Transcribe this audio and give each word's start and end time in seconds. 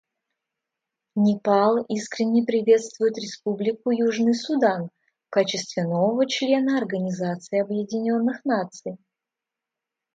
Непал 1.13 1.83
искренне 1.87 2.43
приветствует 2.43 3.19
Республику 3.19 3.91
Южный 3.91 4.33
Судан 4.33 4.89
в 5.27 5.29
качестве 5.29 5.83
нового 5.83 6.27
члена 6.27 6.79
Организации 6.79 7.59
Объединенных 7.61 8.43
Наций. 8.43 8.97